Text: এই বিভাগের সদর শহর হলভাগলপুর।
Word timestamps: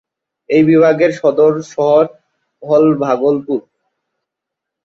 এই 0.49 0.63
বিভাগের 0.63 1.11
সদর 1.19 1.53
শহর 1.71 2.03
হলভাগলপুর। 2.63 3.61